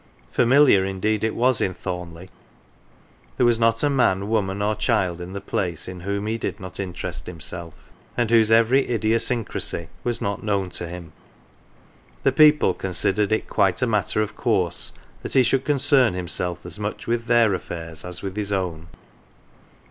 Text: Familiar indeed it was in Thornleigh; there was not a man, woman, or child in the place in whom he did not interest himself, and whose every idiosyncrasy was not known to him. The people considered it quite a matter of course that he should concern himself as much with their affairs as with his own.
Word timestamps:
Familiar 0.31 0.83
indeed 0.83 1.23
it 1.23 1.35
was 1.35 1.61
in 1.61 1.75
Thornleigh; 1.75 2.29
there 3.37 3.45
was 3.45 3.59
not 3.59 3.83
a 3.83 3.87
man, 3.91 4.29
woman, 4.29 4.59
or 4.59 4.73
child 4.75 5.21
in 5.21 5.33
the 5.33 5.39
place 5.41 5.87
in 5.87 5.99
whom 5.99 6.25
he 6.25 6.39
did 6.39 6.59
not 6.59 6.79
interest 6.79 7.27
himself, 7.27 7.75
and 8.17 8.31
whose 8.31 8.49
every 8.49 8.89
idiosyncrasy 8.89 9.89
was 10.03 10.19
not 10.19 10.41
known 10.41 10.71
to 10.71 10.87
him. 10.87 11.13
The 12.23 12.31
people 12.31 12.73
considered 12.73 13.31
it 13.31 13.47
quite 13.47 13.83
a 13.83 13.85
matter 13.85 14.23
of 14.23 14.35
course 14.35 14.93
that 15.21 15.35
he 15.35 15.43
should 15.43 15.65
concern 15.65 16.15
himself 16.15 16.65
as 16.65 16.79
much 16.79 17.05
with 17.05 17.27
their 17.27 17.53
affairs 17.53 18.03
as 18.03 18.23
with 18.23 18.35
his 18.35 18.51
own. 18.51 18.87